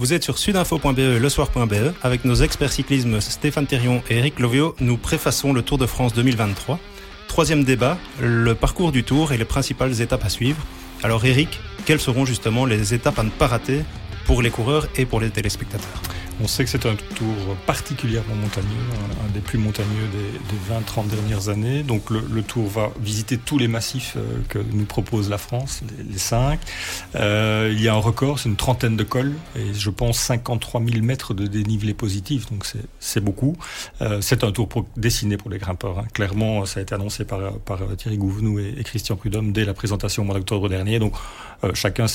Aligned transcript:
Vous 0.00 0.14
êtes 0.14 0.24
sur 0.24 0.38
sudinfo.be 0.38 1.20
lesoir.be. 1.20 1.92
Avec 2.02 2.24
nos 2.24 2.36
experts 2.36 2.72
cyclisme 2.72 3.20
Stéphane 3.20 3.66
Thérion 3.66 4.02
et 4.08 4.16
Eric 4.16 4.40
Lovio, 4.40 4.74
nous 4.80 4.96
préfaçons 4.96 5.52
le 5.52 5.60
Tour 5.60 5.76
de 5.76 5.84
France 5.84 6.14
2023. 6.14 6.78
Troisième 7.28 7.64
débat, 7.64 7.98
le 8.18 8.54
parcours 8.54 8.92
du 8.92 9.04
Tour 9.04 9.34
et 9.34 9.36
les 9.36 9.44
principales 9.44 10.00
étapes 10.00 10.24
à 10.24 10.30
suivre. 10.30 10.64
Alors 11.02 11.22
Eric, 11.26 11.60
quelles 11.84 12.00
seront 12.00 12.24
justement 12.24 12.64
les 12.64 12.94
étapes 12.94 13.18
à 13.18 13.24
ne 13.24 13.28
pas 13.28 13.46
rater 13.46 13.82
pour 14.24 14.40
les 14.40 14.48
coureurs 14.48 14.88
et 14.96 15.04
pour 15.04 15.20
les 15.20 15.28
téléspectateurs? 15.28 16.09
On 16.42 16.46
sait 16.46 16.64
que 16.64 16.70
c'est 16.70 16.86
un 16.86 16.94
tour 16.94 17.56
particulièrement 17.66 18.34
montagneux, 18.34 18.68
un, 19.24 19.32
des 19.32 19.40
plus 19.40 19.58
montagneux 19.58 20.08
des, 20.12 21.00
20-30 21.02 21.08
dernières 21.08 21.48
années. 21.48 21.82
Donc 21.82 22.10
le, 22.10 22.42
tour 22.42 22.66
va 22.68 22.90
visiter 23.00 23.38
tous 23.38 23.58
les 23.58 23.68
massifs 23.68 24.14
euh, 24.16 24.40
que 24.48 24.58
nous 24.58 24.84
propose 24.84 25.28
la 25.28 25.38
France, 25.38 25.82
les, 26.10 26.18
cinq. 26.18 26.60
Euh, 27.14 27.70
il 27.72 27.82
y 27.82 27.88
a 27.88 27.94
un 27.94 27.98
record, 27.98 28.38
c'est 28.38 28.48
une 28.48 28.56
trentaine 28.56 28.96
de 28.96 29.04
cols 29.04 29.34
et 29.56 29.74
je 29.74 29.90
pense 29.90 30.18
53 30.18 30.82
000 30.84 31.04
mètres 31.04 31.34
de 31.34 31.46
dénivelé 31.46 31.94
positif, 31.94 32.50
donc 32.50 32.64
c'est 32.98 33.20
beaucoup. 33.20 33.56
Euh, 34.00 34.20
c'est 34.20 34.44
un 34.44 34.52
tour 34.52 34.68
pour, 34.68 34.86
dessiné 34.96 35.36
pour 35.36 35.50
les 35.50 35.58
grimpeurs. 35.58 35.98
Hein. 35.98 36.04
Clairement, 36.12 36.64
ça 36.66 36.80
a 36.80 36.82
été 36.82 36.94
annoncé 36.94 37.24
par, 37.24 37.40
Thierry 37.96 38.18
Gouvenou 38.18 38.58
et, 38.58 38.82
Christian 38.84 39.16
Prudhomme 39.16 39.52
dès 39.52 39.64
la 39.64 39.74
présentation 39.74 40.22
au 40.22 40.26
mois 40.26 40.34
d'octobre 40.34 40.68
dernier. 40.68 40.98
Donc 40.98 41.14
chacun 41.74 42.06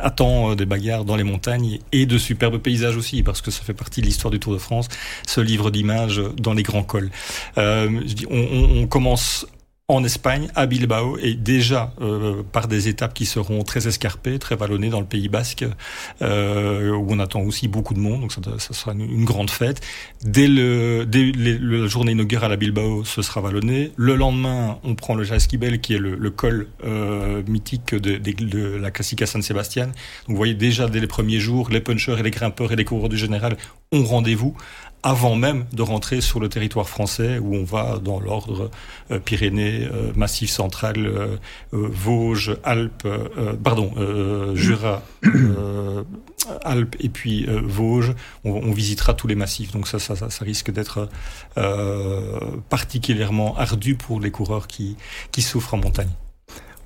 attend 0.00 0.54
des 0.54 0.66
bagarres 0.66 1.04
dans 1.04 1.16
les 1.16 1.24
montagnes 1.24 1.78
et 1.92 2.06
de 2.06 2.18
superbes 2.18 2.58
paysages 2.58 2.96
aussi, 2.96 3.22
parce 3.22 3.40
que 3.40 3.50
ça 3.50 3.62
fait 3.62 3.69
partie 3.74 4.00
de 4.00 4.06
l'histoire 4.06 4.30
du 4.30 4.40
Tour 4.40 4.52
de 4.52 4.58
France, 4.58 4.88
ce 5.26 5.40
livre 5.40 5.70
d'images 5.70 6.20
dans 6.36 6.54
les 6.54 6.62
grands 6.62 6.82
cols. 6.82 7.10
Euh, 7.58 8.00
on 8.30 8.86
commence 8.86 9.46
en 9.90 10.04
Espagne, 10.04 10.48
à 10.54 10.66
Bilbao, 10.66 11.18
et 11.18 11.34
déjà 11.34 11.92
euh, 12.00 12.42
par 12.44 12.68
des 12.68 12.86
étapes 12.86 13.12
qui 13.12 13.26
seront 13.26 13.64
très 13.64 13.88
escarpées, 13.88 14.38
très 14.38 14.54
vallonnées 14.54 14.88
dans 14.88 15.00
le 15.00 15.06
Pays 15.06 15.28
Basque, 15.28 15.64
euh, 16.22 16.92
où 16.92 17.06
on 17.10 17.18
attend 17.18 17.40
aussi 17.40 17.66
beaucoup 17.66 17.94
de 17.94 17.98
monde, 17.98 18.20
donc 18.20 18.32
ça, 18.32 18.40
ça 18.58 18.72
sera 18.72 18.92
une, 18.92 19.24
grande 19.24 19.50
fête. 19.50 19.80
Dès, 20.22 20.46
le, 20.46 21.04
dès 21.06 21.32
la 21.32 21.88
journée 21.88 22.12
inaugurale 22.12 22.52
à 22.52 22.56
Bilbao, 22.56 23.04
ce 23.04 23.20
sera 23.22 23.40
vallonné. 23.40 23.92
Le 23.96 24.14
lendemain, 24.14 24.78
on 24.84 24.94
prend 24.94 25.14
le 25.14 25.24
Jasquibel, 25.24 25.80
qui 25.80 25.94
est 25.94 25.98
le, 25.98 26.14
le 26.14 26.30
col 26.30 26.68
euh, 26.84 27.42
mythique 27.48 27.94
de, 27.94 28.16
de, 28.16 28.32
de, 28.32 28.76
la 28.76 28.92
Classica 28.92 29.26
San 29.26 29.42
Sebastian. 29.42 29.86
Donc 29.86 29.94
vous 30.28 30.36
voyez 30.36 30.54
déjà 30.54 30.88
dès 30.88 31.00
les 31.00 31.08
premiers 31.08 31.40
jours, 31.40 31.68
les 31.70 31.80
puncheurs 31.80 32.18
et 32.20 32.22
les 32.22 32.30
grimpeurs 32.30 32.70
et 32.70 32.76
les 32.76 32.84
coureurs 32.84 33.08
du 33.08 33.18
général 33.18 33.56
ont 33.92 34.04
rendez-vous 34.04 34.56
avant 35.02 35.34
même 35.34 35.64
de 35.72 35.82
rentrer 35.82 36.20
sur 36.20 36.40
le 36.40 36.48
territoire 36.48 36.88
français 36.88 37.38
où 37.38 37.54
on 37.54 37.64
va 37.64 37.98
dans 37.98 38.20
l'ordre 38.20 38.70
euh, 39.10 39.18
Pyrénées, 39.18 39.88
euh, 39.90 40.12
Massif 40.14 40.50
central, 40.50 41.06
euh, 41.06 41.36
Vosges, 41.72 42.56
Alpes, 42.64 43.06
pardon, 43.62 43.92
Jura, 44.54 45.02
Alpes 46.62 46.96
et 47.00 47.08
puis 47.08 47.46
Vosges. 47.46 48.14
On, 48.44 48.72
visitera 48.72 49.14
tous 49.14 49.26
les 49.26 49.34
massifs. 49.34 49.72
Donc 49.72 49.88
ça, 49.88 49.98
ça, 49.98 50.16
ça, 50.16 50.44
risque 50.44 50.70
d'être 50.70 51.08
particulièrement 52.68 53.56
ardu 53.56 53.94
pour 53.94 54.20
les 54.20 54.30
coureurs 54.30 54.66
qui, 54.66 54.96
qui 55.32 55.42
souffrent 55.42 55.74
en 55.74 55.78
montagne. 55.78 56.10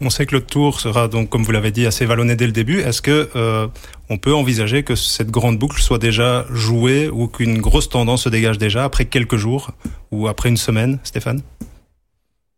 On 0.07 0.11
sait 0.11 0.27
que 0.27 0.35
le 0.35 0.43
tour 0.43 0.81
sera 0.81 1.09
donc, 1.09 1.31
comme 1.31 1.45
vous 1.45 1.53
l'avez 1.53 1.71
dit, 1.71 1.87
assez 1.87 2.05
vallonné 2.05 2.37
dès 2.37 2.45
le 2.45 2.53
début. 2.53 2.81
Est-ce 2.81 3.01
que 3.01 3.31
euh, 3.37 3.67
on 4.11 4.19
peut 4.19 4.35
envisager 4.35 4.83
que 4.83 4.95
cette 4.97 5.31
grande 5.31 5.59
boucle 5.59 5.81
soit 5.81 5.97
déjà 5.97 6.45
jouée 6.51 7.09
ou 7.09 7.27
qu'une 7.27 7.59
grosse 7.59 7.89
tendance 7.89 8.25
se 8.25 8.29
dégage 8.29 8.59
déjà 8.59 8.85
après 8.85 9.07
quelques 9.07 9.37
jours 9.37 9.71
ou 10.13 10.29
après 10.29 10.51
une 10.51 10.59
semaine, 10.59 10.99
Stéphane? 11.05 11.41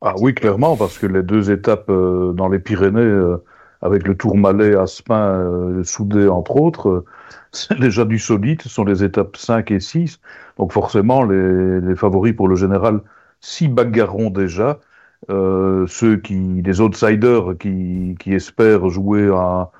Ah 0.00 0.14
oui, 0.18 0.34
clairement, 0.34 0.76
parce 0.76 0.98
que 0.98 1.06
les 1.06 1.22
deux 1.22 1.52
étapes 1.52 1.88
euh, 1.88 2.32
dans 2.32 2.48
les 2.48 2.58
Pyrénées, 2.58 2.98
euh, 3.00 3.36
avec 3.80 4.08
le 4.08 4.16
Tour 4.16 4.36
Malais, 4.36 4.74
Aspin, 4.74 5.80
Soudé, 5.84 6.26
entre 6.26 6.56
autres, 6.56 7.04
c'est 7.52 7.78
déjà 7.78 8.04
du 8.04 8.18
solide. 8.18 8.60
Ce 8.62 8.68
sont 8.68 8.84
les 8.84 9.04
étapes 9.04 9.36
5 9.36 9.70
et 9.70 9.78
6. 9.78 10.18
Donc 10.58 10.72
forcément, 10.72 11.22
les, 11.22 11.80
les 11.80 11.94
favoris 11.94 12.34
pour 12.34 12.48
le 12.48 12.56
général 12.56 13.02
s'y 13.40 13.68
bagarreront 13.68 14.30
déjà. 14.30 14.80
Euh, 15.28 15.86
ceux 15.88 16.16
qui, 16.16 16.62
les 16.64 16.80
outsiders 16.80 17.56
qui, 17.58 18.16
qui 18.20 18.32
espèrent 18.32 18.88
jouer 18.88 19.28
à 19.34 19.70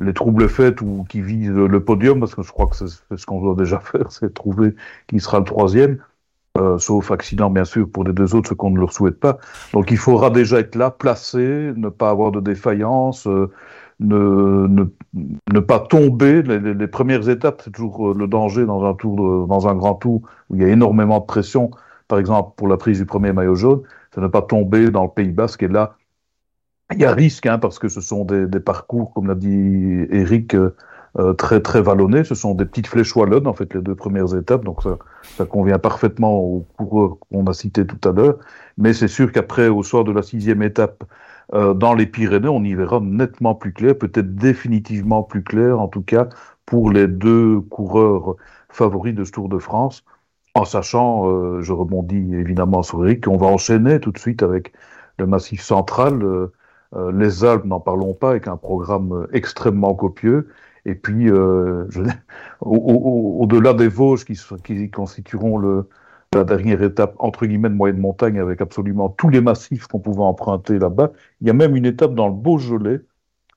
les 0.00 0.14
troubles 0.14 0.48
faits 0.48 0.80
ou 0.80 1.04
qui 1.08 1.20
visent 1.20 1.50
le 1.50 1.84
podium, 1.84 2.20
parce 2.20 2.34
que 2.34 2.42
je 2.42 2.52
crois 2.52 2.66
que 2.68 2.76
c'est 2.76 3.16
ce 3.16 3.26
qu'on 3.26 3.40
doit 3.40 3.54
déjà 3.54 3.80
faire, 3.80 4.10
c'est 4.10 4.32
trouver 4.32 4.74
qui 5.08 5.20
sera 5.20 5.38
le 5.40 5.44
troisième, 5.44 5.98
euh, 6.56 6.78
sauf 6.78 7.10
accident 7.10 7.50
bien 7.50 7.64
sûr 7.64 7.88
pour 7.90 8.04
les 8.04 8.12
deux 8.12 8.34
autres, 8.34 8.50
ce 8.50 8.54
qu'on 8.54 8.70
ne 8.70 8.78
leur 8.78 8.92
souhaite 8.92 9.20
pas. 9.20 9.38
Donc 9.72 9.90
il 9.90 9.98
faudra 9.98 10.30
déjà 10.30 10.60
être 10.60 10.76
là, 10.76 10.90
placé, 10.90 11.72
ne 11.76 11.88
pas 11.88 12.10
avoir 12.10 12.32
de 12.32 12.40
défaillance, 12.40 13.26
euh, 13.26 13.50
ne, 14.00 14.66
ne, 14.68 14.84
ne, 15.52 15.60
pas 15.60 15.80
tomber. 15.80 16.42
Les, 16.42 16.74
les, 16.74 16.86
premières 16.86 17.28
étapes, 17.28 17.62
c'est 17.64 17.72
toujours 17.72 18.14
le 18.14 18.26
danger 18.28 18.64
dans 18.64 18.84
un 18.84 18.94
tour, 18.94 19.46
dans 19.46 19.68
un 19.68 19.74
grand 19.74 19.94
tour 19.94 20.22
où 20.48 20.56
il 20.56 20.62
y 20.62 20.64
a 20.64 20.68
énormément 20.68 21.18
de 21.18 21.26
pression. 21.26 21.70
Par 22.06 22.18
exemple, 22.18 22.52
pour 22.56 22.68
la 22.68 22.76
prise 22.76 22.98
du 22.98 23.06
premier 23.06 23.32
maillot 23.32 23.56
jaune, 23.56 23.82
de 24.16 24.20
ne 24.20 24.26
pas 24.28 24.42
tomber 24.42 24.90
dans 24.90 25.04
le 25.04 25.10
Pays 25.10 25.32
Basque. 25.32 25.62
Et 25.62 25.68
là, 25.68 25.96
il 26.92 27.00
y 27.00 27.04
a 27.04 27.12
risque, 27.12 27.46
hein, 27.46 27.58
parce 27.58 27.78
que 27.78 27.88
ce 27.88 28.00
sont 28.00 28.24
des, 28.24 28.46
des 28.46 28.60
parcours, 28.60 29.12
comme 29.12 29.26
l'a 29.26 29.34
dit 29.34 30.06
Eric, 30.10 30.54
euh, 30.54 30.74
euh, 31.18 31.32
très 31.34 31.60
très 31.60 31.82
vallonnés. 31.82 32.24
Ce 32.24 32.34
sont 32.34 32.54
des 32.54 32.64
petites 32.64 32.86
flèches 32.86 33.14
wallonnes, 33.16 33.46
en 33.46 33.52
fait, 33.52 33.72
les 33.74 33.82
deux 33.82 33.94
premières 33.94 34.34
étapes. 34.34 34.64
Donc 34.64 34.82
ça, 34.82 34.98
ça 35.36 35.44
convient 35.44 35.78
parfaitement 35.78 36.38
aux 36.38 36.66
coureurs 36.76 37.18
qu'on 37.30 37.46
a 37.46 37.52
cités 37.52 37.86
tout 37.86 38.08
à 38.08 38.12
l'heure. 38.12 38.38
Mais 38.76 38.92
c'est 38.92 39.08
sûr 39.08 39.32
qu'après, 39.32 39.68
au 39.68 39.82
soir 39.82 40.04
de 40.04 40.12
la 40.12 40.22
sixième 40.22 40.62
étape, 40.62 41.04
euh, 41.54 41.74
dans 41.74 41.94
les 41.94 42.06
Pyrénées, 42.06 42.48
on 42.48 42.62
y 42.62 42.74
verra 42.74 43.00
nettement 43.00 43.54
plus 43.54 43.72
clair, 43.72 43.96
peut-être 43.96 44.34
définitivement 44.34 45.22
plus 45.22 45.42
clair, 45.42 45.80
en 45.80 45.88
tout 45.88 46.02
cas 46.02 46.28
pour 46.66 46.90
les 46.90 47.06
deux 47.08 47.60
coureurs 47.60 48.36
favoris 48.68 49.14
de 49.14 49.24
ce 49.24 49.32
Tour 49.32 49.48
de 49.48 49.58
France 49.58 50.04
en 50.58 50.64
sachant, 50.64 51.30
euh, 51.30 51.62
je 51.62 51.72
rebondis 51.72 52.34
évidemment 52.34 52.82
sur 52.82 53.04
Eric, 53.06 53.24
qu'on 53.24 53.36
va 53.36 53.46
enchaîner 53.46 54.00
tout 54.00 54.10
de 54.12 54.18
suite 54.18 54.42
avec 54.42 54.72
le 55.18 55.26
Massif 55.26 55.62
central, 55.62 56.22
euh, 56.22 56.52
euh, 56.96 57.12
les 57.12 57.44
Alpes, 57.44 57.64
n'en 57.64 57.80
parlons 57.80 58.14
pas, 58.14 58.30
avec 58.30 58.48
un 58.48 58.56
programme 58.56 59.26
extrêmement 59.32 59.94
copieux. 59.94 60.48
Et 60.84 60.94
puis, 60.94 61.30
au-delà 62.60 63.74
des 63.74 63.88
Vosges 63.88 64.24
qui, 64.24 64.90
constitueront 64.90 65.84
la 66.32 66.44
dernière 66.44 66.82
étape, 66.82 67.14
entre 67.18 67.46
guillemets, 67.46 67.68
de 67.68 67.74
moyenne 67.74 67.98
montagne, 67.98 68.38
avec 68.38 68.60
absolument 68.62 69.10
tous 69.10 69.28
les 69.28 69.40
massifs 69.42 69.86
qu'on 69.86 69.98
pouvait 69.98 70.22
emprunter 70.22 70.78
là-bas, 70.78 71.12
il 71.40 71.46
y 71.46 71.50
a 71.50 71.52
même 71.52 71.76
une 71.76 71.84
étape 71.84 72.14
dans 72.14 72.28
le 72.28 72.34
Beaujolais 72.34 73.00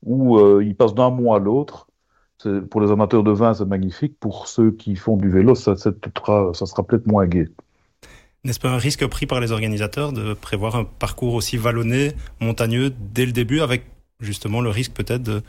où 0.04 0.40
il 0.60 0.76
passe 0.76 0.94
d'un 0.94 1.10
mois 1.10 1.38
à 1.38 1.40
l'autre 1.40 1.88
pour 2.70 2.82
les 2.82 2.92
amateurs 2.92 3.24
de 3.24 3.32
vin, 3.32 3.54
c'est 3.54 3.66
magnifique. 3.66 4.20
Pour 4.20 4.48
ceux 4.48 4.72
qui 4.72 4.96
font 4.96 5.18
du 5.18 5.30
vélo, 5.30 5.56
ça, 5.56 5.76
ça, 5.76 5.92
ça 6.54 6.66
sera 6.66 6.84
peut-être 6.84 7.08
moins 7.08 7.26
gai. 7.28 7.50
N'est-ce 8.44 8.60
pas 8.60 8.70
un 8.70 8.78
risque 8.78 9.06
pris 9.06 9.28
par 9.28 9.40
les 9.40 9.52
organisateurs 9.52 10.14
de 10.14 10.34
prévoir 10.34 10.76
un 10.76 10.84
parcours 10.84 11.36
aussi 11.36 11.58
vallonné, 11.58 12.14
montagneux, 12.40 12.92
dès 13.14 13.26
le 13.26 13.32
début, 13.32 13.62
avec 13.62 13.84
justement 14.20 14.62
le 14.62 14.70
risque 14.70 14.94
peut-être 14.94 15.22
de, 15.22 15.44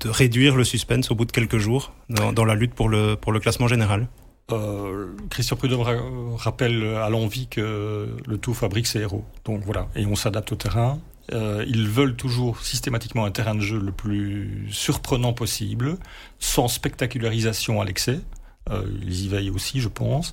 de, 0.00 0.08
réduire 0.08 0.54
le 0.54 0.62
suspense 0.62 1.10
au 1.10 1.16
bout 1.16 1.24
de 1.24 1.32
quelques 1.32 1.58
jours 1.58 1.92
dans, 2.08 2.32
dans 2.32 2.44
la 2.44 2.54
lutte 2.54 2.74
pour 2.74 2.88
le, 2.88 3.16
pour 3.16 3.32
le 3.32 3.40
classement 3.40 3.66
général? 3.66 4.06
Euh, 4.52 5.08
Christian 5.30 5.56
Prudhomme 5.56 5.82
rappelle 6.36 6.84
à 6.96 7.08
l'envie 7.10 7.48
que 7.48 8.08
le 8.24 8.38
tout 8.38 8.54
fabrique 8.54 8.86
ses 8.86 9.00
héros. 9.00 9.24
Donc 9.44 9.62
voilà, 9.64 9.88
et 9.96 10.06
on 10.06 10.14
s'adapte 10.14 10.52
au 10.52 10.56
terrain. 10.56 10.98
Euh, 11.32 11.64
ils 11.68 11.88
veulent 11.88 12.16
toujours 12.16 12.60
systématiquement 12.62 13.24
un 13.24 13.30
terrain 13.30 13.54
de 13.54 13.60
jeu 13.60 13.78
le 13.78 13.92
plus 13.92 14.66
surprenant 14.70 15.32
possible, 15.32 15.98
sans 16.38 16.68
spectacularisation 16.68 17.80
à 17.80 17.84
l'excès. 17.84 18.20
Euh, 18.70 18.84
ils 19.02 19.24
y 19.24 19.28
veillent 19.28 19.50
aussi, 19.50 19.80
je 19.80 19.88
pense. 19.88 20.32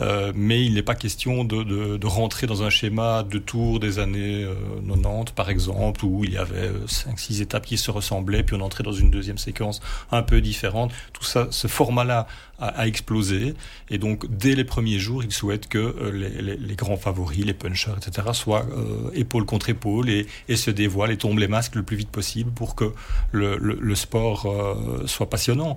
Euh, 0.00 0.32
mais 0.34 0.64
il 0.64 0.74
n'est 0.74 0.82
pas 0.82 0.94
question 0.94 1.44
de, 1.44 1.62
de, 1.62 1.96
de, 1.96 2.06
rentrer 2.06 2.46
dans 2.46 2.62
un 2.62 2.70
schéma 2.70 3.22
de 3.22 3.38
tour 3.38 3.80
des 3.80 3.98
années 3.98 4.46
90, 4.86 5.30
euh, 5.30 5.34
par 5.34 5.48
exemple, 5.48 6.04
où 6.04 6.24
il 6.24 6.32
y 6.32 6.36
avait 6.36 6.70
5-6 6.86 7.40
étapes 7.40 7.64
qui 7.64 7.78
se 7.78 7.90
ressemblaient, 7.90 8.42
puis 8.42 8.56
on 8.56 8.60
entrait 8.60 8.84
dans 8.84 8.92
une 8.92 9.10
deuxième 9.10 9.38
séquence 9.38 9.80
un 10.12 10.22
peu 10.22 10.40
différente. 10.40 10.92
Tout 11.12 11.24
ça, 11.24 11.48
ce 11.50 11.68
format-là 11.68 12.26
a, 12.60 12.86
explosé. 12.86 13.54
Et 13.88 13.98
donc, 13.98 14.26
dès 14.28 14.54
les 14.54 14.64
premiers 14.64 14.98
jours, 14.98 15.22
il 15.24 15.32
souhaite 15.32 15.68
que 15.68 15.78
euh, 15.78 16.10
les, 16.12 16.42
les, 16.42 16.56
les, 16.56 16.74
grands 16.74 16.96
favoris, 16.96 17.44
les 17.44 17.54
punchers, 17.54 17.92
etc., 17.96 18.28
soient 18.32 18.66
euh, 18.76 19.10
épaule 19.14 19.44
contre 19.44 19.70
épaule 19.70 20.10
et, 20.10 20.26
et, 20.48 20.56
se 20.56 20.70
dévoilent 20.70 21.12
et 21.12 21.16
tombent 21.16 21.38
les 21.38 21.48
masques 21.48 21.74
le 21.74 21.82
plus 21.82 21.96
vite 21.96 22.10
possible 22.10 22.50
pour 22.50 22.74
que 22.74 22.92
le, 23.32 23.56
le, 23.56 23.78
le 23.80 23.94
sport 23.94 24.46
euh, 24.46 25.06
soit 25.06 25.30
passionnant. 25.30 25.76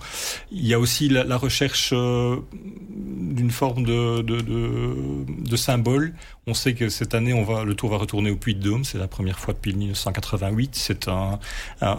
Il 0.51 0.65
y 0.65 0.73
a 0.73 0.79
aussi 0.79 1.09
la, 1.09 1.23
la 1.23 1.38
recherche 1.38 1.92
euh, 1.92 1.92
d'une 1.93 3.51
forme 3.51 3.83
de, 3.83 5.55
symbole. 5.55 6.13
On 6.45 6.53
sait 6.53 6.73
que 6.73 6.89
cette 6.89 7.15
année, 7.15 7.33
on 7.33 7.43
va, 7.43 7.63
le 7.63 7.73
Tour 7.73 7.89
va 7.89 7.95
retourner 7.95 8.29
au 8.29 8.35
Puy 8.35 8.53
de 8.53 8.59
Dôme. 8.59 8.83
C'est 8.83 8.97
la 8.97 9.07
première 9.07 9.39
fois 9.39 9.53
depuis 9.53 9.73
1988. 9.73 10.75
C'est 10.75 11.07
un, 11.07 11.39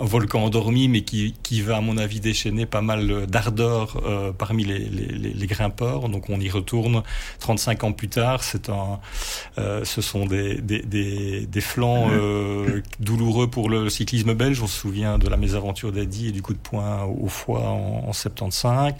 volcan 0.02 0.44
endormi, 0.44 0.86
mais 0.88 1.00
qui, 1.00 1.62
va, 1.62 1.78
à 1.78 1.80
mon 1.80 1.96
avis, 1.96 2.20
déchaîner 2.20 2.66
pas 2.66 2.82
mal 2.82 3.26
d'ardeur 3.26 4.02
euh, 4.04 4.32
parmi 4.32 4.64
les, 4.64 5.46
grimpeurs. 5.46 6.10
Donc, 6.10 6.28
on 6.28 6.38
y 6.40 6.50
retourne 6.50 7.02
35 7.38 7.84
ans 7.84 7.92
plus 7.92 8.08
tard. 8.08 8.42
Euh, 9.56 9.82
ce 9.84 10.02
sont 10.02 10.26
des, 10.26 10.60
flancs 11.62 12.10
euh, 12.10 12.82
douloureux 13.00 13.48
pour 13.48 13.70
le 13.70 13.88
cyclisme 13.88 14.34
belge. 14.34 14.60
On 14.62 14.66
se 14.66 14.78
souvient 14.78 15.16
de 15.16 15.26
la 15.26 15.38
mésaventure 15.38 15.90
d'Adi 15.90 16.28
et 16.28 16.32
du 16.32 16.42
coup 16.42 16.52
de 16.52 16.58
poing 16.58 17.04
au 17.04 17.28
foie 17.28 17.62
en, 17.62 18.08
en 18.08 18.12
75. 18.12 18.92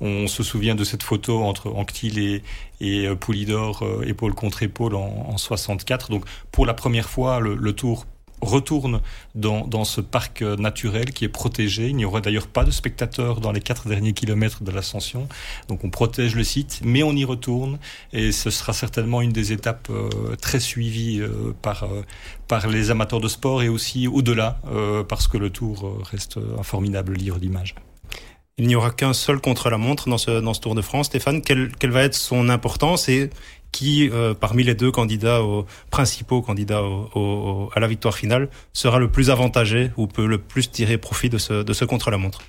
On 0.00 0.28
se 0.28 0.44
souvient 0.44 0.76
de 0.76 0.84
cette 0.84 1.02
photo 1.02 1.42
entre 1.42 1.72
Anctil 1.72 2.20
et, 2.20 2.42
et 2.80 3.12
Poulidor 3.16 3.84
épaule 4.06 4.34
contre 4.34 4.62
épaule 4.62 4.91
en, 4.94 5.26
en 5.28 5.38
64. 5.38 6.10
Donc 6.10 6.24
pour 6.50 6.66
la 6.66 6.74
première 6.74 7.08
fois, 7.08 7.40
le, 7.40 7.72
Tour 7.72 8.06
retourne 8.42 9.00
dans, 9.34 9.66
dans, 9.66 9.84
ce 9.84 10.00
parc 10.00 10.42
euh, 10.42 10.56
naturel 10.56 11.12
qui 11.12 11.24
est 11.24 11.28
protégé. 11.28 11.88
Il 11.88 11.96
n'y 11.96 12.04
aura 12.04 12.20
d'ailleurs 12.20 12.48
pas 12.48 12.64
de 12.64 12.70
spectateurs 12.72 13.40
dans 13.40 13.52
les 13.52 13.60
quatre 13.60 13.88
derniers 13.88 14.12
kilomètres 14.12 14.64
de 14.64 14.70
l'ascension. 14.72 15.28
Donc 15.68 15.84
on 15.84 15.90
protège 15.90 16.34
le 16.34 16.42
site, 16.42 16.80
mais 16.84 17.02
on 17.02 17.12
y 17.12 17.24
retourne 17.24 17.78
et 18.12 18.32
ce 18.32 18.50
sera 18.50 18.72
certainement 18.72 19.22
une 19.22 19.32
des 19.32 19.52
étapes 19.52 19.88
euh, 19.90 20.34
très 20.40 20.58
suivies 20.60 21.20
euh, 21.20 21.54
par, 21.62 21.86
par 22.48 22.66
les 22.66 22.90
amateurs 22.90 23.20
de 23.20 23.28
sport 23.28 23.62
et 23.62 23.68
aussi 23.68 24.08
au-delà 24.08 24.60
parce 25.08 25.28
que 25.28 25.38
le 25.38 25.50
tour 25.50 26.02
reste 26.10 26.38
un 26.58 26.62
formidable 26.62 27.14
livre 27.14 27.38
d'images. 27.38 27.74
Il 28.58 28.66
n'y 28.66 28.74
aura 28.74 28.90
qu'un 28.90 29.14
seul 29.14 29.40
contre-la-montre 29.40 30.10
dans 30.10 30.18
ce, 30.18 30.40
dans 30.40 30.52
ce 30.52 30.60
Tour 30.60 30.74
de 30.74 30.82
France. 30.82 31.06
Stéphane, 31.06 31.40
quelle, 31.40 31.74
quelle 31.76 31.90
va 31.90 32.02
être 32.02 32.14
son 32.14 32.50
importance 32.50 33.08
et 33.08 33.30
qui, 33.72 34.10
euh, 34.12 34.34
parmi 34.34 34.62
les 34.62 34.74
deux 34.74 34.90
candidats 34.90 35.42
aux, 35.42 35.64
principaux 35.90 36.42
candidats 36.42 36.82
à 37.74 37.80
la 37.80 37.86
victoire 37.88 38.14
finale, 38.14 38.48
sera 38.72 38.98
le 38.98 39.08
plus 39.08 39.30
avantagé 39.30 39.90
ou 39.96 40.06
peut 40.06 40.26
le 40.26 40.38
plus 40.38 40.70
tirer 40.70 40.98
profit 40.98 41.30
de 41.30 41.38
ce, 41.38 41.84
contre-la-montre 41.84 42.42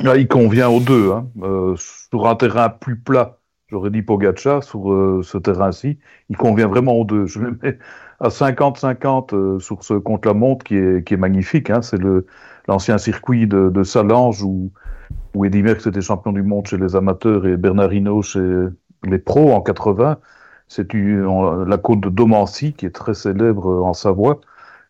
Là, 0.00 0.16
Il 0.16 0.28
convient 0.28 0.68
aux 0.68 0.80
deux. 0.80 1.12
Hein. 1.12 1.28
Euh, 1.42 1.74
sur 1.76 2.26
un 2.26 2.36
terrain 2.36 2.68
plus 2.68 2.96
plat, 2.96 3.38
j'aurais 3.68 3.90
dit 3.90 4.02
Pogacar, 4.02 4.62
sur 4.62 4.92
euh, 4.92 5.22
ce 5.22 5.38
terrain-ci, 5.38 5.98
il 6.28 6.36
convient 6.36 6.68
vraiment 6.68 6.94
aux 6.94 7.04
deux. 7.04 7.26
Je 7.26 7.40
le 7.40 7.58
mets 7.62 7.78
à 8.20 8.28
50-50 8.28 9.34
euh, 9.34 9.58
sur 9.58 9.82
ce 9.84 9.94
contre-la-montre 9.94 10.64
qui 10.64 10.76
est, 10.76 11.06
qui 11.06 11.14
est 11.14 11.18
magnifique. 11.18 11.70
Hein. 11.70 11.82
C'est 11.82 12.00
l'ancien 12.68 12.98
circuit 12.98 13.46
de, 13.46 13.70
de 13.70 13.82
Salange 13.82 14.42
où 14.42 14.72
où 15.34 15.44
Eddy 15.44 15.62
Merckx 15.62 15.86
était 15.86 16.00
champion 16.00 16.32
du 16.32 16.42
monde 16.42 16.66
chez 16.66 16.76
les 16.76 16.96
amateurs 16.96 17.46
et 17.46 17.56
Bernard 17.56 17.90
chez 18.22 18.68
les 19.04 19.18
pros 19.18 19.52
en 19.52 19.60
80. 19.60 20.18
C'est 20.68 20.92
la 20.92 21.78
côte 21.78 22.00
de 22.00 22.08
Domancy 22.10 22.72
qui 22.74 22.86
est 22.86 22.94
très 22.94 23.14
célèbre 23.14 23.82
en 23.84 23.94
Savoie. 23.94 24.40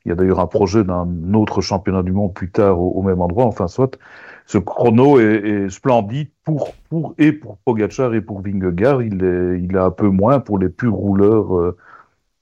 Il 0.05 0.11
y 0.11 0.13
a 0.13 0.15
d'ailleurs 0.15 0.41
un 0.41 0.47
projet 0.47 0.85
d'un 0.85 1.35
autre 1.35 1.61
championnat 1.61 2.03
du 2.03 2.13
monde 2.13 2.33
plus 2.33 2.51
tard 2.51 2.81
au, 2.81 3.03
même 3.03 3.21
endroit. 3.21 3.45
Enfin, 3.45 3.69
soit 3.69 3.99
ce 4.47 4.59
chrono 4.59 5.21
est, 5.21 5.69
splendide 5.69 6.29
pour, 6.45 6.73
pour, 6.89 7.15
et 7.19 7.33
pour 7.33 7.59
Pogacar 7.59 8.15
et 8.15 8.21
pour 8.21 8.41
Vingegaard. 8.41 9.03
Il 9.03 9.23
est, 9.23 9.61
il 9.61 9.77
est 9.77 9.79
un 9.79 9.91
peu 9.91 10.09
moins 10.09 10.41
pour 10.41 10.59
les 10.59 10.69
purs 10.69 10.95
rouleurs 10.95 11.55
euh, 11.57 11.77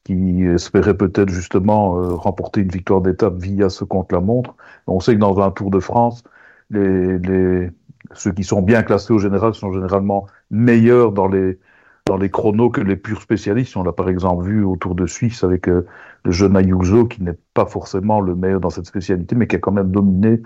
qui 0.05 0.44
espéraient 0.44 0.97
peut-être 0.97 1.31
justement 1.31 1.99
euh, 1.99 2.15
remporter 2.15 2.61
une 2.61 2.69
victoire 2.69 3.00
d'étape 3.00 3.35
via 3.39 3.69
ce 3.69 3.85
contre-la-montre. 3.85 4.55
On 4.87 5.00
sait 5.00 5.15
que 5.15 5.21
dans 5.21 5.41
un 5.41 5.50
Tour 5.50 5.71
de 5.71 5.81
France, 5.81 6.23
les, 6.71 7.71
ceux 8.15 8.32
qui 8.32 8.44
sont 8.44 8.62
bien 8.62 8.82
classés 8.85 9.12
au 9.12 9.19
général 9.19 9.55
sont 9.55 9.73
généralement 9.73 10.27
meilleurs 10.50 11.11
dans 11.11 11.27
les, 11.27 11.59
dans 12.06 12.17
les 12.17 12.31
chronos 12.31 12.70
que 12.70 12.81
les 12.81 12.97
purs 12.97 13.20
spécialistes. 13.20 13.76
On 13.76 13.82
l'a 13.82 13.93
par 13.93 14.08
exemple 14.08 14.44
vu 14.44 14.64
au 14.64 14.76
Tour 14.76 14.94
de 14.94 15.06
Suisse 15.06 15.44
avec 15.44 15.69
euh, 15.69 15.87
le 16.25 16.31
jeune 16.31 16.56
Ayuso, 16.56 17.06
qui 17.06 17.23
n'est 17.23 17.38
pas 17.55 17.67
forcément 17.67 18.20
le 18.20 18.35
meilleur 18.35 18.61
dans 18.61 18.70
cette 18.70 18.87
spécialité, 18.87 19.35
mais 19.35 19.47
qui 19.47 19.56
a 19.56 19.58
quand 19.58 19.73
même 19.73 19.91
dominé 19.91 20.41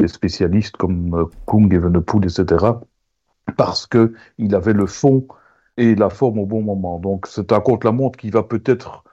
les 0.00 0.08
spécialistes 0.08 0.76
comme 0.76 1.14
euh, 1.14 1.24
Kung, 1.46 1.72
Evenepoel, 1.72 2.24
etc., 2.24 2.66
parce 3.56 3.86
que 3.86 4.14
il 4.38 4.54
avait 4.54 4.72
le 4.72 4.86
fond 4.86 5.26
et 5.76 5.94
la 5.94 6.10
forme 6.10 6.38
au 6.38 6.46
bon 6.46 6.62
moment. 6.62 6.98
Donc 6.98 7.26
c'est 7.26 7.52
un 7.52 7.60
contre-la-montre 7.60 8.18
qui 8.18 8.30
va 8.30 8.42
peut-être 8.42 9.04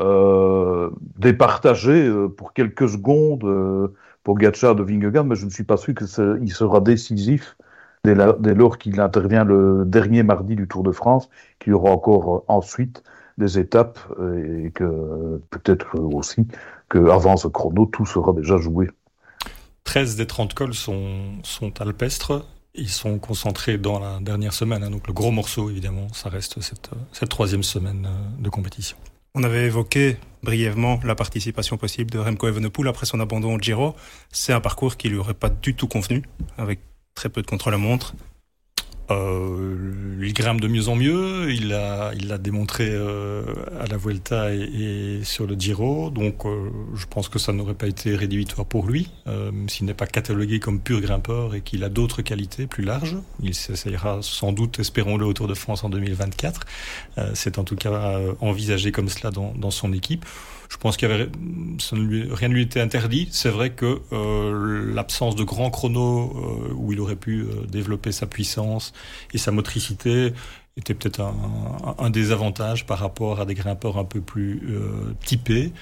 euh, 0.00 0.90
départager 1.18 2.08
euh, 2.08 2.28
pour 2.28 2.52
quelques 2.52 2.88
secondes 2.88 3.44
euh, 3.44 3.94
Pogacar 4.24 4.74
de 4.74 4.82
Vingegaard, 4.82 5.24
mais 5.24 5.36
je 5.36 5.44
ne 5.44 5.50
suis 5.50 5.64
pas 5.64 5.76
sûr 5.76 5.94
qu'il 5.94 6.52
sera 6.52 6.80
décisif 6.80 7.56
dès, 8.04 8.14
la, 8.14 8.32
dès 8.32 8.54
lors 8.54 8.78
qu'il 8.78 9.00
intervient 9.00 9.44
le 9.44 9.84
dernier 9.86 10.22
mardi 10.22 10.56
du 10.56 10.68
Tour 10.68 10.82
de 10.82 10.92
France, 10.92 11.28
qu'il 11.58 11.72
y 11.72 11.74
aura 11.74 11.90
encore 11.90 12.36
euh, 12.36 12.44
ensuite 12.48 13.02
des 13.36 13.58
étapes 13.58 13.98
et 14.20 14.70
que 14.70 15.40
peut-être 15.50 15.98
aussi 15.98 16.46
qu'avant 16.88 17.36
ce 17.36 17.48
chrono, 17.48 17.86
tout 17.86 18.06
sera 18.06 18.32
déjà 18.32 18.58
joué. 18.58 18.88
13 19.82 20.14
des 20.14 20.26
30 20.26 20.54
cols 20.54 20.74
sont, 20.74 21.32
sont 21.42 21.80
alpestres. 21.80 22.46
Ils 22.76 22.88
sont 22.88 23.18
concentrés 23.18 23.76
dans 23.76 23.98
la 23.98 24.20
dernière 24.20 24.52
semaine. 24.52 24.84
Hein, 24.84 24.90
donc 24.90 25.08
le 25.08 25.12
gros 25.12 25.32
morceau, 25.32 25.68
évidemment, 25.68 26.06
ça 26.12 26.28
reste 26.28 26.60
cette, 26.60 26.90
cette 27.10 27.28
troisième 27.28 27.64
semaine 27.64 28.08
de 28.38 28.48
compétition. 28.48 28.96
On 29.34 29.42
avait 29.42 29.64
évoqué 29.64 30.16
brièvement 30.44 31.00
la 31.02 31.16
participation 31.16 31.76
possible 31.76 32.10
de 32.12 32.20
Remco 32.20 32.46
Evenepoel 32.46 32.86
après 32.86 33.04
son 33.04 33.18
abandon 33.18 33.56
au 33.56 33.58
Giro. 33.58 33.96
C'est 34.30 34.52
un 34.52 34.60
parcours 34.60 34.96
qui 34.96 35.08
lui 35.08 35.18
aurait 35.18 35.34
pas 35.34 35.48
du 35.48 35.74
tout 35.74 35.88
convenu, 35.88 36.22
avec 36.56 36.78
très 37.14 37.28
peu 37.28 37.42
de 37.42 37.46
contre-la-montre. 37.46 38.14
Euh, 39.10 40.18
il 40.22 40.32
grimpe 40.32 40.60
de 40.60 40.68
mieux 40.68 40.88
en 40.88 40.96
mieux. 40.96 41.52
Il 41.52 41.68
l'a 41.68 42.12
il 42.14 42.28
démontré 42.38 42.88
euh, 42.88 43.44
à 43.80 43.86
la 43.86 43.96
Vuelta 43.96 44.54
et, 44.54 45.20
sur 45.22 45.46
le 45.46 45.54
Giro. 45.54 46.10
Donc, 46.10 46.46
euh, 46.46 46.70
je 46.94 47.06
pense 47.06 47.28
que 47.28 47.38
ça 47.38 47.52
n'aurait 47.52 47.74
pas 47.74 47.86
été 47.86 48.16
rédhibitoire 48.16 48.66
pour 48.66 48.86
lui, 48.86 49.10
s'il 49.68 49.86
n'est 49.86 49.94
pas 49.94 50.06
catalogué 50.06 50.58
comme 50.60 50.80
pur 50.80 51.00
grimpeur 51.00 51.54
et 51.54 51.60
qu'il 51.60 51.84
a 51.84 51.88
d'autres 51.88 52.22
qualités 52.22 52.66
plus 52.66 52.84
larges. 52.84 53.16
Il 53.42 53.54
s'essayera 53.54 54.18
sans 54.22 54.52
doute, 54.52 54.78
espérons-le, 54.78 55.26
au 55.26 55.32
Tour 55.32 55.48
de 55.48 55.54
France 55.54 55.84
en 55.84 55.90
2024. 55.90 56.60
Euh, 57.18 57.30
c'est 57.34 57.58
en 57.58 57.64
tout 57.64 57.76
cas 57.76 58.20
envisagé 58.40 58.92
comme 58.92 59.08
cela 59.08 59.30
dans 59.30 59.70
son 59.70 59.92
équipe. 59.92 60.24
Je 60.74 60.78
pense 60.78 60.96
qu'il 60.96 61.08
y 61.08 61.12
avait 61.12 61.30
rien 62.32 62.48
ne 62.48 62.54
lui 62.54 62.62
était 62.62 62.80
interdit. 62.80 63.28
C'est 63.30 63.48
vrai 63.48 63.70
que 63.70 64.00
euh, 64.12 64.92
l'absence 64.92 65.36
de 65.36 65.44
grands 65.44 65.70
chronos 65.70 66.32
euh, 66.34 66.74
où 66.74 66.92
il 66.92 67.00
aurait 67.00 67.14
pu 67.14 67.42
euh, 67.42 67.64
développer 67.68 68.10
sa 68.10 68.26
puissance 68.26 68.92
et 69.32 69.38
sa 69.38 69.52
motricité 69.52 70.32
était 70.76 70.94
peut-être 70.94 71.20
un, 71.20 71.34
un, 71.98 72.10
des 72.10 72.32
avantages 72.32 72.84
par 72.84 72.98
rapport 72.98 73.40
à 73.40 73.44
des 73.46 73.54
grimpeurs 73.54 73.96
un 73.96 74.04
peu 74.04 74.20
plus 74.20 74.60
euh, 74.68 75.14
typés. 75.24 75.72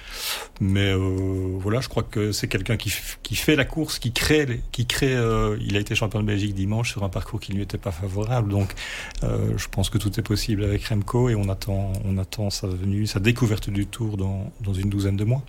Mais 0.60 0.92
euh, 0.92 1.56
voilà, 1.58 1.80
je 1.80 1.88
crois 1.88 2.02
que 2.02 2.30
c'est 2.30 2.46
quelqu'un 2.46 2.76
qui, 2.76 2.92
qui 3.22 3.34
fait 3.34 3.56
la 3.56 3.64
course, 3.64 3.98
qui 3.98 4.12
crée, 4.12 4.60
qui 4.70 4.86
crée. 4.86 5.14
Euh, 5.14 5.56
il 5.62 5.76
a 5.76 5.80
été 5.80 5.94
champion 5.94 6.20
de 6.20 6.26
Belgique 6.26 6.54
dimanche 6.54 6.92
sur 6.92 7.04
un 7.04 7.08
parcours 7.08 7.40
qui 7.40 7.52
ne 7.52 7.56
lui 7.56 7.62
était 7.62 7.78
pas 7.78 7.90
favorable. 7.90 8.50
Donc, 8.50 8.74
euh, 9.22 9.56
je 9.56 9.68
pense 9.68 9.88
que 9.88 9.96
tout 9.96 10.20
est 10.20 10.22
possible 10.22 10.62
avec 10.62 10.84
Remco 10.84 11.30
et 11.30 11.34
on 11.34 11.48
attend, 11.48 11.92
on 12.04 12.18
attend 12.18 12.50
sa 12.50 12.66
venue, 12.66 13.06
sa 13.06 13.18
découverte 13.18 13.70
du 13.70 13.86
Tour 13.86 14.18
dans, 14.18 14.52
dans 14.60 14.74
une 14.74 14.90
douzaine 14.90 15.16
de 15.16 15.24
mois. 15.24 15.42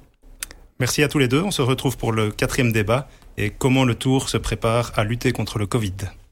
Merci 0.80 1.04
à 1.04 1.10
tous 1.10 1.20
les 1.20 1.28
deux. 1.28 1.42
On 1.42 1.52
se 1.52 1.62
retrouve 1.62 1.98
pour 1.98 2.14
le 2.14 2.32
quatrième 2.32 2.72
débat 2.72 3.10
et 3.38 3.50
comment 3.50 3.84
le 3.84 3.96
Tour 3.96 4.30
se 4.30 4.38
prépare 4.38 4.94
à 4.96 5.04
lutter 5.04 5.34
contre 5.34 5.60
le 5.60 5.66
Covid? 5.66 5.94